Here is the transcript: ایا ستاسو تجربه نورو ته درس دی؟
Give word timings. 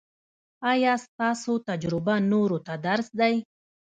ایا 0.71 0.93
ستاسو 1.05 1.53
تجربه 1.69 2.15
نورو 2.31 2.57
ته 2.65 2.73
درس 2.87 3.07
دی؟ 3.19 3.35